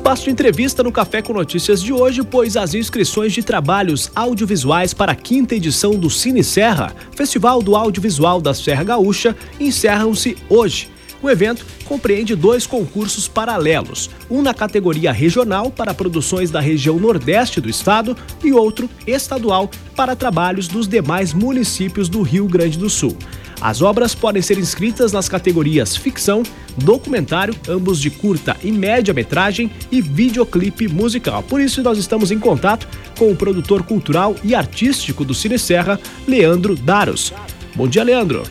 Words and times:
espaço 0.00 0.24
de 0.24 0.30
entrevista 0.30 0.82
no 0.82 0.90
Café 0.90 1.20
com 1.20 1.34
Notícias 1.34 1.82
de 1.82 1.92
hoje, 1.92 2.22
pois 2.22 2.56
as 2.56 2.72
inscrições 2.72 3.34
de 3.34 3.42
trabalhos 3.42 4.10
audiovisuais 4.14 4.94
para 4.94 5.12
a 5.12 5.14
quinta 5.14 5.54
edição 5.54 5.90
do 5.90 6.08
Cine 6.08 6.42
Serra, 6.42 6.94
Festival 7.14 7.62
do 7.62 7.76
Audiovisual 7.76 8.40
da 8.40 8.54
Serra 8.54 8.82
Gaúcha, 8.82 9.36
encerram-se 9.60 10.38
hoje. 10.48 10.88
O 11.22 11.28
evento 11.28 11.66
compreende 11.84 12.34
dois 12.34 12.66
concursos 12.66 13.28
paralelos, 13.28 14.08
um 14.30 14.40
na 14.40 14.54
categoria 14.54 15.12
regional 15.12 15.70
para 15.70 15.92
produções 15.92 16.50
da 16.50 16.60
região 16.60 16.98
nordeste 16.98 17.60
do 17.60 17.68
estado 17.68 18.16
e 18.42 18.54
outro 18.54 18.88
estadual 19.06 19.70
para 19.94 20.16
trabalhos 20.16 20.66
dos 20.66 20.88
demais 20.88 21.34
municípios 21.34 22.08
do 22.08 22.22
Rio 22.22 22.46
Grande 22.46 22.78
do 22.78 22.88
Sul. 22.88 23.18
As 23.60 23.82
obras 23.82 24.14
podem 24.14 24.40
ser 24.40 24.56
inscritas 24.56 25.12
nas 25.12 25.28
categorias 25.28 25.94
ficção, 25.94 26.42
documentário, 26.78 27.54
ambos 27.68 28.00
de 28.00 28.08
curta 28.08 28.56
e 28.64 28.72
média 28.72 29.12
metragem 29.12 29.70
e 29.92 30.00
videoclipe 30.00 30.88
musical. 30.88 31.42
Por 31.42 31.60
isso 31.60 31.82
nós 31.82 31.98
estamos 31.98 32.30
em 32.30 32.38
contato 32.38 32.88
com 33.18 33.30
o 33.30 33.36
produtor 33.36 33.82
cultural 33.82 34.34
e 34.42 34.54
artístico 34.54 35.26
do 35.26 35.34
Cine 35.34 35.58
Serra, 35.58 36.00
Leandro 36.26 36.74
Daros. 36.74 37.34
Bom 37.74 37.86
dia, 37.86 38.02
Leandro. 38.02 38.42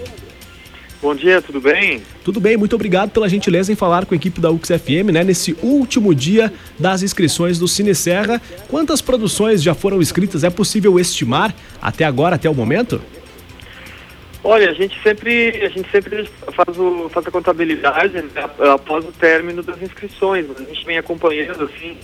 Bom 1.02 1.16
dia, 1.16 1.42
tudo 1.42 1.60
bem? 1.60 2.04
Tudo 2.24 2.40
bem, 2.40 2.58
muito 2.58 2.76
obrigado 2.76 3.10
pela 3.10 3.30
gentileza 3.30 3.72
em 3.72 3.76
falar 3.76 4.06
com 4.06 4.14
a 4.14 4.18
equipe 4.18 4.40
da 4.40 4.52
UXFM, 4.52 5.12
né? 5.12 5.24
Nesse 5.24 5.56
último 5.64 6.14
dia 6.14 6.54
das 6.78 7.02
inscrições 7.02 7.58
do 7.58 7.68
Cine 7.68 7.96
Serra. 7.96 8.40
Quantas 8.68 9.02
produções 9.02 9.64
já 9.64 9.74
foram 9.74 10.02
inscritas? 10.02 10.44
É 10.44 10.50
possível 10.50 11.00
estimar 11.00 11.56
até 11.82 12.04
agora, 12.04 12.36
até 12.36 12.50
o 12.50 12.54
momento? 12.54 13.02
Olha, 14.44 14.70
a 14.70 14.74
gente 14.74 15.02
sempre, 15.02 15.50
a 15.62 15.70
gente 15.70 15.90
sempre 15.92 16.30
faz, 16.54 16.78
o, 16.78 17.10
faz 17.10 17.28
a 17.28 17.32
contabilidade 17.32 18.14
né, 18.14 18.30
após 18.74 19.06
o 19.06 19.12
término 19.12 19.62
das 19.62 19.82
inscrições. 19.82 20.46
A 20.50 20.64
gente 20.64 20.86
vem 20.86 20.98
acompanhando 20.98 21.66
assim 21.66 21.98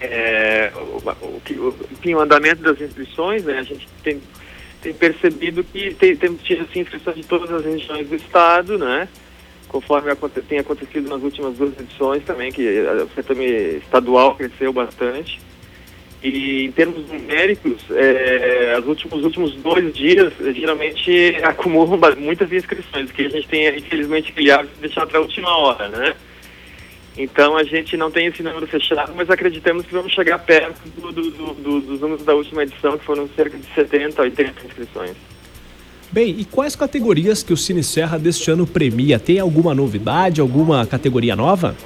é, 0.00 0.72
o, 0.74 1.02
o, 1.26 2.16
o, 2.16 2.20
andamento 2.20 2.62
das 2.62 2.80
inscrições, 2.80 3.44
né? 3.44 3.58
A 3.58 3.62
gente 3.62 3.86
tem 4.02 4.20
tem 4.84 4.92
percebido 4.92 5.64
que 5.64 5.94
tem, 5.94 6.14
temos 6.14 6.42
tido 6.42 6.62
assim, 6.68 6.80
inscrições 6.80 7.16
de 7.16 7.24
todas 7.24 7.50
as 7.50 7.64
regiões 7.64 8.06
do 8.06 8.14
estado, 8.14 8.78
né? 8.78 9.08
Conforme 9.66 10.14
tem 10.46 10.58
acontecido 10.58 11.08
nas 11.08 11.22
últimas 11.22 11.56
duas 11.56 11.72
edições 11.80 12.22
também, 12.24 12.52
que 12.52 12.62
o 12.80 13.08
certame 13.14 13.46
estadual 13.78 14.36
cresceu 14.36 14.72
bastante. 14.74 15.40
E 16.24 16.64
em 16.64 16.72
termos 16.72 17.06
numéricos, 17.06 17.82
é, 17.90 18.78
os, 18.80 18.86
últimos, 18.88 19.18
os 19.18 19.24
últimos 19.26 19.54
dois 19.56 19.92
dias 19.92 20.32
geralmente 20.56 21.36
acumulam 21.42 22.00
muitas 22.16 22.50
inscrições, 22.50 23.12
que 23.12 23.26
a 23.26 23.28
gente 23.28 23.46
tem, 23.46 23.68
infelizmente, 23.76 24.32
hábito 24.50 24.74
de 24.74 24.80
deixar 24.80 25.06
para 25.06 25.18
a 25.18 25.20
última 25.20 25.54
hora, 25.54 25.88
né? 25.90 26.14
Então 27.14 27.58
a 27.58 27.62
gente 27.62 27.94
não 27.98 28.10
tem 28.10 28.28
esse 28.28 28.42
número 28.42 28.66
fechado, 28.66 29.12
mas 29.14 29.28
acreditamos 29.28 29.84
que 29.84 29.92
vamos 29.92 30.12
chegar 30.12 30.38
perto 30.38 30.80
do, 30.98 31.12
do, 31.12 31.30
do, 31.30 31.80
dos 31.82 32.00
números 32.00 32.24
da 32.24 32.34
última 32.34 32.62
edição, 32.62 32.96
que 32.96 33.04
foram 33.04 33.28
cerca 33.36 33.58
de 33.58 33.66
70, 33.74 34.22
80 34.22 34.66
inscrições. 34.66 35.12
Bem, 36.10 36.36
e 36.38 36.44
quais 36.46 36.74
categorias 36.74 37.42
que 37.42 37.52
o 37.52 37.56
Cine 37.56 37.84
Serra 37.84 38.18
deste 38.18 38.50
ano 38.50 38.66
premia? 38.66 39.18
Tem 39.18 39.38
alguma 39.38 39.74
novidade, 39.74 40.40
alguma 40.40 40.86
categoria 40.86 41.36
nova? 41.36 41.76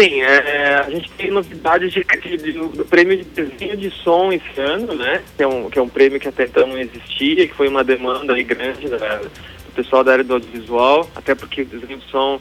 Sim, 0.00 0.22
é, 0.22 0.76
a 0.76 0.88
gente 0.88 1.10
tem 1.10 1.30
novidades 1.30 1.92
de, 1.92 2.02
de, 2.02 2.52
do 2.52 2.86
prêmio 2.86 3.18
de 3.18 3.24
desenho 3.24 3.76
de 3.76 3.90
som 3.90 4.32
esse 4.32 4.58
ano, 4.58 4.94
né? 4.94 5.22
Que 5.36 5.42
é 5.42 5.46
um, 5.46 5.68
que 5.68 5.78
é 5.78 5.82
um 5.82 5.88
prêmio 5.90 6.18
que 6.18 6.28
até 6.28 6.44
então 6.44 6.66
não 6.66 6.78
existia, 6.78 7.46
que 7.46 7.54
foi 7.54 7.68
uma 7.68 7.84
demanda 7.84 8.32
aí 8.32 8.42
grande 8.42 8.88
da, 8.88 9.16
do 9.18 9.72
pessoal 9.74 10.02
da 10.02 10.12
área 10.12 10.24
do 10.24 10.32
audiovisual, 10.32 11.06
até 11.14 11.34
porque 11.34 11.62
o 11.62 11.66
desenho 11.66 11.98
de 11.98 12.10
som 12.10 12.40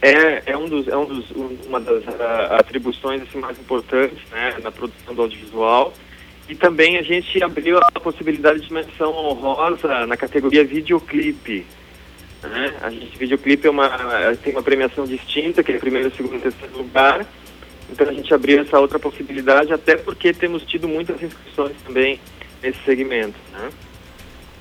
é, 0.00 0.42
é, 0.46 0.56
um 0.56 0.66
dos, 0.68 0.88
é 0.88 0.96
um 0.96 1.04
dos, 1.04 1.30
uma 1.66 1.80
das 1.80 2.02
uh, 2.04 2.54
atribuições 2.58 3.20
assim, 3.20 3.38
mais 3.40 3.58
importantes 3.58 4.18
né, 4.30 4.54
na 4.62 4.70
produção 4.70 5.14
do 5.14 5.20
audiovisual. 5.20 5.92
E 6.48 6.54
também 6.54 6.96
a 6.96 7.02
gente 7.02 7.42
abriu 7.42 7.78
a 7.78 8.00
possibilidade 8.00 8.60
de 8.60 8.72
menção 8.72 9.12
honrosa 9.12 10.06
na 10.06 10.16
categoria 10.16 10.64
videoclipe. 10.64 11.66
Né? 12.42 12.74
A 12.82 12.90
gente, 12.90 13.18
videoclipe 13.18 13.66
é 13.66 13.70
uma, 13.70 13.88
tem 14.42 14.52
uma 14.52 14.62
premiação 14.62 15.04
distinta, 15.04 15.62
que 15.62 15.72
é 15.72 15.78
primeiro, 15.78 16.14
segundo 16.14 16.36
e 16.36 16.40
terceiro 16.40 16.76
lugar. 16.78 17.26
Então 17.90 18.08
a 18.08 18.12
gente 18.12 18.32
abriu 18.34 18.60
essa 18.60 18.78
outra 18.78 18.98
possibilidade, 18.98 19.72
até 19.72 19.96
porque 19.96 20.32
temos 20.32 20.62
tido 20.64 20.88
muitas 20.88 21.22
inscrições 21.22 21.76
também 21.84 22.20
nesse 22.62 22.78
segmento. 22.84 23.36
Né? 23.52 23.70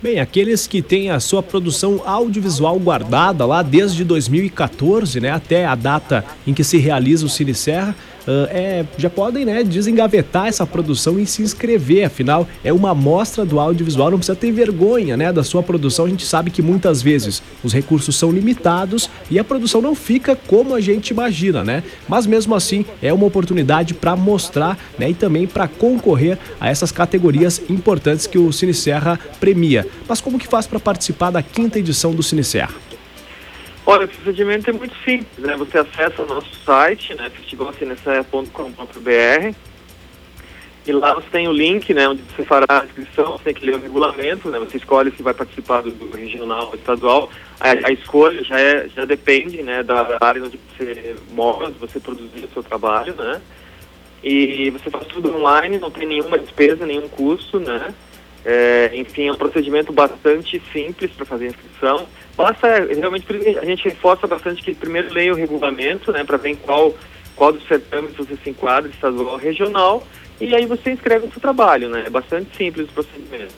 Bem, 0.01 0.19
aqueles 0.19 0.67
que 0.67 0.81
têm 0.81 1.09
a 1.09 1.19
sua 1.19 1.41
produção 1.41 2.01
audiovisual 2.05 2.77
guardada 2.77 3.45
lá 3.45 3.63
desde 3.63 4.03
2014, 4.03 5.19
né, 5.19 5.31
até 5.31 5.65
a 5.65 5.73
data 5.73 6.23
em 6.45 6.53
que 6.53 6.63
se 6.63 6.77
realiza 6.77 7.25
o 7.25 7.29
Cine 7.29 7.55
Serra, 7.55 7.95
é, 8.27 8.85
já 8.97 9.09
podem 9.09 9.45
né, 9.45 9.63
desengavetar 9.63 10.47
essa 10.47 10.65
produção 10.65 11.19
e 11.19 11.25
se 11.25 11.41
inscrever. 11.41 12.05
Afinal, 12.05 12.47
é 12.63 12.73
uma 12.73 12.91
amostra 12.91 13.45
do 13.45 13.59
audiovisual, 13.59 14.11
não 14.11 14.17
precisa 14.17 14.35
ter 14.35 14.51
vergonha 14.51 15.15
né, 15.15 15.31
da 15.31 15.43
sua 15.43 15.61
produção. 15.61 16.05
A 16.05 16.09
gente 16.09 16.25
sabe 16.25 16.51
que 16.51 16.61
muitas 16.61 17.01
vezes 17.01 17.41
os 17.63 17.73
recursos 17.73 18.15
são 18.15 18.31
limitados 18.31 19.09
e 19.29 19.39
a 19.39 19.43
produção 19.43 19.81
não 19.81 19.95
fica 19.95 20.35
como 20.35 20.73
a 20.73 20.81
gente 20.81 21.09
imagina, 21.09 21.63
né? 21.63 21.83
Mas 22.07 22.25
mesmo 22.25 22.55
assim, 22.55 22.85
é 23.01 23.13
uma 23.13 23.25
oportunidade 23.25 23.93
para 23.93 24.15
mostrar 24.15 24.77
né, 24.97 25.09
e 25.09 25.13
também 25.13 25.47
para 25.47 25.67
concorrer 25.67 26.37
a 26.59 26.69
essas 26.69 26.91
categorias 26.91 27.61
importantes 27.69 28.27
que 28.27 28.37
o 28.37 28.51
Cine 28.51 28.73
Serra 28.73 29.19
premia. 29.39 29.87
Mas 30.07 30.21
como 30.21 30.39
que 30.39 30.47
faz 30.47 30.67
para 30.67 30.79
participar 30.79 31.31
da 31.31 31.41
quinta 31.41 31.79
edição 31.79 32.13
do 32.13 32.23
Cine 32.23 32.43
Serra? 32.43 32.94
Olha, 33.87 34.05
o 34.05 34.07
procedimento 34.07 34.67
é 34.69 34.73
muito 34.73 34.95
simples, 35.03 35.37
né? 35.37 35.55
Você 35.57 35.77
acessa 35.77 36.23
o 36.23 36.25
nosso 36.25 36.49
site, 36.65 37.13
né, 37.13 37.29
festivalcinesaia.com.br 37.29 39.55
e 40.87 40.91
lá 40.91 41.13
você 41.13 41.27
tem 41.31 41.47
o 41.47 41.51
link, 41.51 41.93
né, 41.93 42.07
onde 42.07 42.23
você 42.23 42.43
fará 42.43 42.65
a 42.69 42.85
inscrição, 42.85 43.33
você 43.33 43.43
tem 43.45 43.53
que 43.55 43.65
ler 43.65 43.75
o 43.75 43.79
regulamento, 43.79 44.49
né, 44.49 44.59
você 44.59 44.77
escolhe 44.77 45.11
se 45.11 45.23
vai 45.23 45.33
participar 45.33 45.81
do, 45.81 45.89
do 45.89 46.15
regional 46.15 46.67
ou 46.67 46.75
estadual, 46.75 47.27
a, 47.59 47.87
a, 47.87 47.91
escolha 47.91 48.43
já, 48.43 48.59
é, 48.59 48.87
já 48.89 49.03
depende, 49.03 49.63
né, 49.63 49.81
da 49.81 50.15
área 50.21 50.43
onde 50.43 50.59
você 50.77 51.15
mora, 51.31 51.69
onde 51.69 51.79
você 51.79 51.99
produzir 51.99 52.45
o 52.45 52.53
seu 52.53 52.61
trabalho, 52.61 53.15
né, 53.15 53.41
e 54.23 54.69
você 54.69 54.91
faz 54.91 55.07
tudo 55.07 55.35
online, 55.35 55.79
não 55.79 55.89
tem 55.89 56.07
nenhuma 56.07 56.37
despesa, 56.37 56.85
nenhum 56.85 57.09
custo, 57.09 57.59
né, 57.59 57.91
é, 58.45 58.91
enfim, 58.93 59.27
é 59.27 59.31
um 59.31 59.37
procedimento 59.37 59.91
bastante 59.91 60.61
simples 60.71 61.09
para 61.11 61.25
fazer 61.25 61.45
a 61.45 61.49
inscrição. 61.49 62.05
Basta, 62.37 62.67
realmente, 62.85 63.25
a 63.57 63.65
gente 63.65 63.83
reforça 63.85 64.27
bastante 64.27 64.61
que 64.61 64.75
primeiro 64.75 65.13
leia 65.13 65.31
o 65.31 65.35
regulamento, 65.35 66.11
né, 66.11 66.23
para 66.23 66.37
ver 66.37 66.57
qual, 66.57 66.93
qual 67.35 67.53
dos 67.53 67.65
certames 67.67 68.15
você 68.15 68.35
se 68.43 68.49
enquadra, 68.49 68.91
estadual 68.91 69.33
ou 69.33 69.37
regional, 69.37 70.05
e 70.39 70.53
aí 70.53 70.65
você 70.65 70.91
inscreve 70.91 71.27
o 71.27 71.31
seu 71.31 71.39
trabalho, 71.39 71.89
né? 71.89 72.03
É 72.05 72.09
bastante 72.09 72.55
simples 72.57 72.89
o 72.89 72.91
procedimento. 72.91 73.53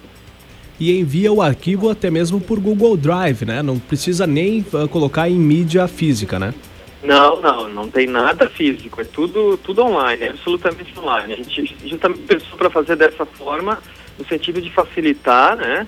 E 0.80 1.00
envia 1.00 1.34
o 1.34 1.42
arquivo 1.42 1.90
até 1.90 2.12
mesmo 2.12 2.40
por 2.40 2.60
Google 2.60 2.96
Drive, 2.96 3.46
né? 3.46 3.64
Não 3.64 3.80
precisa 3.80 4.28
nem 4.28 4.64
uh, 4.74 4.88
colocar 4.88 5.28
em 5.28 5.40
mídia 5.40 5.88
física, 5.88 6.38
né? 6.38 6.54
Não, 7.02 7.42
não, 7.42 7.68
não 7.70 7.90
tem 7.90 8.06
nada 8.06 8.50
físico, 8.50 9.02
é 9.02 9.04
tudo, 9.04 9.58
tudo 9.58 9.84
online, 9.84 10.24
é 10.24 10.30
absolutamente 10.30 10.94
online. 11.00 11.34
A 11.34 11.36
gente 11.38 11.76
justamente 11.86 12.20
pensou 12.22 12.58
para 12.58 12.70
fazer 12.70 12.96
dessa 12.96 13.26
forma 13.26 13.80
no 14.18 14.26
sentido 14.26 14.62
de 14.62 14.72
facilitar, 14.72 15.56
né, 15.56 15.86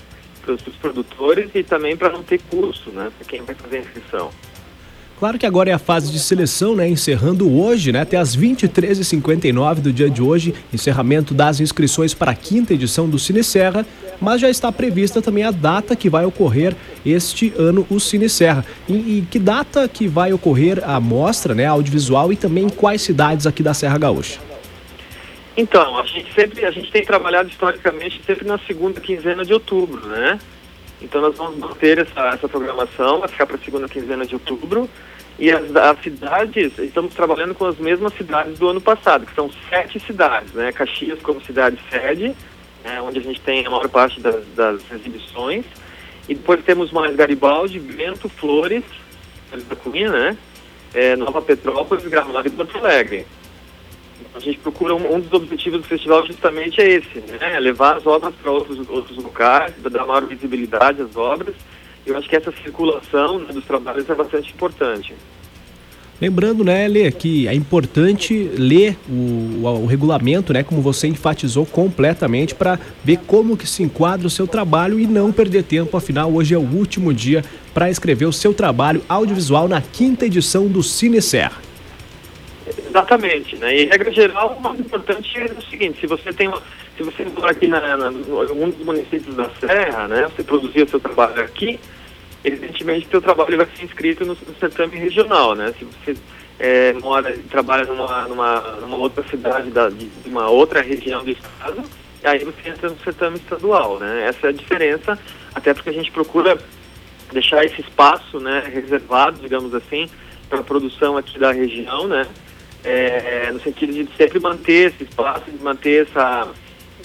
para 0.57 0.69
os 0.69 0.75
produtores 0.75 1.49
e 1.53 1.63
também 1.63 1.95
para 1.95 2.09
não 2.09 2.23
ter 2.23 2.39
custo, 2.49 2.91
né, 2.91 3.11
para 3.17 3.27
quem 3.27 3.41
vai 3.41 3.55
fazer 3.55 3.77
a 3.77 3.79
inscrição. 3.81 4.31
Claro 5.19 5.37
que 5.37 5.45
agora 5.45 5.69
é 5.69 5.73
a 5.73 5.77
fase 5.77 6.09
de 6.13 6.17
seleção, 6.17 6.77
né? 6.77 6.87
Encerrando 6.87 7.53
hoje, 7.53 7.91
né? 7.91 7.99
Até 7.99 8.15
as 8.15 8.37
23h59 8.37 9.81
do 9.81 9.91
dia 9.91 10.09
de 10.09 10.21
hoje, 10.21 10.53
encerramento 10.73 11.33
das 11.33 11.59
inscrições 11.59 12.13
para 12.13 12.31
a 12.31 12.33
quinta 12.33 12.73
edição 12.73 13.09
do 13.09 13.19
Cine 13.19 13.43
Serra, 13.43 13.85
mas 14.21 14.39
já 14.39 14.49
está 14.49 14.71
prevista 14.71 15.21
também 15.21 15.43
a 15.43 15.51
data 15.51 15.93
que 15.93 16.09
vai 16.09 16.23
ocorrer 16.23 16.73
este 17.05 17.53
ano 17.57 17.85
o 17.89 17.99
Cine 17.99 18.29
Serra. 18.29 18.63
E, 18.87 18.93
e 18.93 19.27
que 19.29 19.39
data 19.39 19.89
que 19.89 20.07
vai 20.07 20.31
ocorrer 20.31 20.81
a 20.89 21.01
mostra, 21.01 21.53
né? 21.53 21.65
Audiovisual 21.65 22.31
e 22.31 22.37
também 22.37 22.69
quais 22.69 23.01
cidades 23.01 23.45
aqui 23.45 23.61
da 23.61 23.73
Serra 23.73 23.97
Gaúcha? 23.97 24.39
Então, 25.57 25.97
a 25.97 26.05
gente 26.05 26.33
sempre, 26.33 26.65
a 26.65 26.71
gente 26.71 26.91
tem 26.91 27.03
trabalhado 27.03 27.49
historicamente 27.49 28.21
sempre 28.25 28.47
na 28.47 28.57
segunda 28.59 29.01
quinzena 29.01 29.43
de 29.43 29.53
outubro, 29.53 30.05
né? 30.07 30.39
Então 31.01 31.21
nós 31.21 31.35
vamos 31.37 31.57
manter 31.57 31.97
essa, 31.97 32.27
essa 32.27 32.47
programação, 32.47 33.19
vai 33.19 33.29
ficar 33.29 33.45
para 33.45 33.55
a 33.55 33.59
segunda 33.59 33.87
quinzena 33.87 34.25
de 34.25 34.33
outubro. 34.33 34.89
E 35.37 35.49
as, 35.49 35.73
as, 35.73 36.01
cidades, 36.01 36.77
estamos 36.77 37.13
trabalhando 37.13 37.55
com 37.55 37.65
as 37.65 37.77
mesmas 37.77 38.13
cidades 38.13 38.59
do 38.59 38.67
ano 38.67 38.81
passado, 38.81 39.25
que 39.25 39.33
são 39.33 39.49
sete 39.69 39.99
cidades, 40.01 40.51
né? 40.51 40.71
Caxias 40.73 41.19
como 41.21 41.41
cidade 41.41 41.79
sede, 41.89 42.35
né? 42.83 43.01
onde 43.01 43.19
a 43.19 43.21
gente 43.21 43.39
tem 43.39 43.65
a 43.65 43.69
maior 43.69 43.87
parte 43.87 44.19
das, 44.19 44.45
das 44.53 44.81
exibições. 44.91 45.65
E 46.27 46.35
depois 46.35 46.63
temos 46.63 46.91
mais 46.91 47.15
Garibaldi, 47.15 47.79
Bento, 47.79 48.27
Flores, 48.27 48.83
da 49.51 49.75
Cunha, 49.77 50.11
né? 50.11 50.37
É, 50.93 51.15
Nova 51.15 51.41
Petrópolis, 51.41 52.05
Gramado 52.05 52.47
e 52.47 52.51
Porto 52.51 52.77
Alegre. 52.77 53.25
A 54.35 54.39
gente 54.39 54.59
procura 54.59 54.95
um, 54.95 55.15
um, 55.15 55.19
dos 55.19 55.33
objetivos 55.33 55.81
do 55.81 55.87
festival 55.87 56.25
justamente 56.25 56.79
é 56.81 56.89
esse, 56.89 57.19
né? 57.19 57.59
Levar 57.59 57.97
as 57.97 58.05
obras 58.05 58.33
para 58.35 58.51
outros, 58.51 58.89
outros 58.89 59.17
locais, 59.17 59.73
dar 59.81 60.05
maior 60.05 60.25
visibilidade 60.25 61.01
às 61.01 61.15
obras. 61.15 61.55
Eu 62.05 62.17
acho 62.17 62.29
que 62.29 62.35
essa 62.35 62.51
circulação 62.63 63.39
né, 63.39 63.53
dos 63.53 63.65
trabalhos 63.65 64.09
é 64.09 64.15
bastante 64.15 64.51
importante. 64.51 65.13
Lembrando, 66.21 66.65
né, 66.65 66.85
Lê, 66.85 67.09
que 67.11 67.47
é 67.47 67.53
importante 67.53 68.33
ler 68.57 68.97
o, 69.09 69.13
o, 69.63 69.83
o 69.83 69.85
regulamento, 69.85 70.51
né, 70.51 70.63
como 70.63 70.81
você 70.81 71.07
enfatizou 71.07 71.65
completamente, 71.65 72.53
para 72.53 72.77
ver 73.05 73.19
como 73.25 73.55
que 73.55 73.65
se 73.65 73.83
enquadra 73.83 74.27
o 74.27 74.29
seu 74.29 74.45
trabalho 74.45 74.99
e 74.99 75.07
não 75.07 75.31
perder 75.31 75.63
tempo. 75.63 75.95
Afinal, 75.95 76.29
hoje 76.33 76.53
é 76.53 76.57
o 76.57 76.61
último 76.61 77.13
dia 77.13 77.43
para 77.73 77.89
escrever 77.89 78.25
o 78.25 78.33
seu 78.33 78.53
trabalho 78.53 79.01
audiovisual 79.07 79.69
na 79.69 79.81
quinta 79.81 80.25
edição 80.25 80.67
do 80.67 80.83
Cine 80.83 81.21
Serra. 81.21 81.68
Exatamente, 82.99 83.55
né? 83.57 83.75
E 83.75 83.85
regra 83.85 84.11
geral, 84.11 84.57
o 84.57 84.61
mais 84.61 84.79
importante 84.79 85.39
é 85.39 85.45
o 85.45 85.61
seguinte: 85.63 85.99
se 85.99 86.07
você 86.07 86.33
tem, 86.33 86.51
se 86.97 87.03
você 87.03 87.25
mora 87.25 87.51
aqui 87.51 87.67
na, 87.67 87.97
na, 87.97 88.09
um 88.09 88.69
dos 88.69 88.85
municípios 88.85 89.35
da 89.35 89.49
Serra, 89.59 90.07
né, 90.07 90.29
você 90.35 90.43
produzir 90.43 90.83
o 90.83 90.89
seu 90.89 90.99
trabalho 90.99 91.41
aqui 91.41 91.79
evidentemente 92.43 93.07
seu 93.09 93.21
trabalho 93.21 93.57
vai 93.57 93.67
ser 93.75 93.85
inscrito 93.85 94.25
no, 94.25 94.33
no 94.33 94.55
certame 94.59 94.97
regional, 94.97 95.55
né? 95.55 95.73
Se 95.77 95.85
você 95.85 96.15
é, 96.59 96.93
mora 96.93 97.33
e 97.35 97.39
trabalha 97.39 97.85
numa, 97.85 98.27
numa, 98.27 98.61
numa, 98.81 98.97
outra 98.97 99.23
cidade 99.29 99.69
da, 99.71 99.89
de, 99.89 100.05
de 100.05 100.29
uma 100.29 100.49
outra 100.49 100.81
região 100.81 101.23
do 101.23 101.31
estado, 101.31 101.83
aí 102.23 102.43
você 102.43 102.69
entra 102.69 102.89
no 102.89 102.97
certame 102.99 103.37
estadual, 103.37 103.99
né? 103.99 104.27
Essa 104.27 104.47
é 104.47 104.49
a 104.49 104.53
diferença, 104.53 105.19
até 105.53 105.73
porque 105.73 105.89
a 105.89 105.93
gente 105.93 106.11
procura 106.11 106.57
deixar 107.31 107.63
esse 107.63 107.81
espaço, 107.81 108.39
né, 108.39 108.63
reservado, 108.73 109.39
digamos 109.39 109.75
assim, 109.75 110.09
para 110.49 110.61
a 110.61 110.63
produção 110.63 111.15
aqui 111.15 111.37
da 111.37 111.51
região, 111.51 112.07
né? 112.07 112.25
É, 112.83 113.51
no 113.51 113.59
sentido 113.59 113.91
de 113.91 114.07
sempre 114.15 114.39
manter 114.39 114.93
esse 114.93 115.03
espaço, 115.03 115.51
de 115.51 115.61
manter 115.61 116.07
essa, 116.07 116.47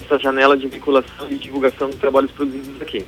essa 0.01 0.17
janela 0.17 0.55
de 0.55 0.67
vinculação 0.67 1.27
e 1.29 1.35
divulgação 1.35 1.89
dos 1.89 1.99
trabalhos 1.99 2.31
produzidos 2.31 2.81
aqui. 2.81 3.05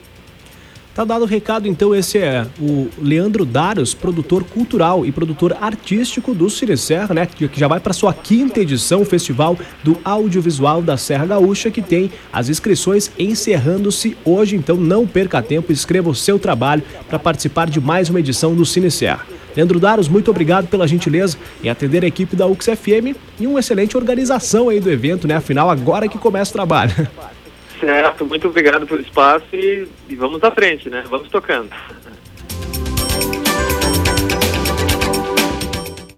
Tá 0.97 1.05
dado 1.05 1.21
o 1.21 1.27
recado, 1.27 1.67
então, 1.67 1.93
esse 1.93 2.17
é 2.17 2.47
o 2.59 2.89
Leandro 2.97 3.45
Daros, 3.45 3.93
produtor 3.93 4.43
cultural 4.43 5.05
e 5.05 5.11
produtor 5.11 5.55
artístico 5.61 6.33
do 6.33 6.49
Cine 6.49 6.75
Serra, 6.75 7.13
né? 7.13 7.27
Que 7.27 7.47
já 7.53 7.67
vai 7.67 7.79
para 7.79 7.93
sua 7.93 8.11
quinta 8.11 8.59
edição, 8.59 9.01
o 9.01 9.05
Festival 9.05 9.55
do 9.83 9.95
Audiovisual 10.03 10.81
da 10.81 10.97
Serra 10.97 11.27
Gaúcha, 11.27 11.69
que 11.69 11.83
tem 11.83 12.11
as 12.33 12.49
inscrições 12.49 13.11
encerrando-se 13.19 14.17
hoje. 14.25 14.55
Então, 14.55 14.75
não 14.75 15.05
perca 15.05 15.39
tempo, 15.39 15.71
escreva 15.71 16.09
o 16.09 16.15
seu 16.15 16.39
trabalho 16.39 16.81
para 17.07 17.19
participar 17.19 17.69
de 17.69 17.79
mais 17.79 18.09
uma 18.09 18.19
edição 18.19 18.55
do 18.55 18.65
Cine 18.65 18.89
Serra. 18.89 19.36
Leandro 19.57 19.79
Daros, 19.79 20.07
muito 20.07 20.29
obrigado 20.29 20.67
pela 20.67 20.87
gentileza 20.87 21.35
em 21.63 21.69
atender 21.69 22.03
a 22.03 22.07
equipe 22.07 22.35
da 22.35 22.45
UXFM 22.45 23.15
e 23.39 23.47
uma 23.47 23.59
excelente 23.59 23.97
organização 23.97 24.69
aí 24.69 24.79
do 24.79 24.91
evento, 24.91 25.27
né? 25.27 25.35
Afinal, 25.35 25.67
agora 25.71 26.07
que 26.07 26.19
começa 26.19 26.51
o 26.51 26.53
trabalho. 26.53 26.93
Certo, 27.79 28.23
muito 28.23 28.47
obrigado 28.47 28.85
pelo 28.85 29.01
espaço 29.01 29.45
e, 29.53 29.87
e 30.07 30.15
vamos 30.15 30.43
à 30.43 30.51
frente, 30.51 30.89
né? 30.91 31.03
Vamos 31.09 31.29
tocando. 31.29 31.69